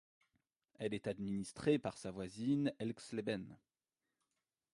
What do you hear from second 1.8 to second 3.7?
sa voisine Elxleben.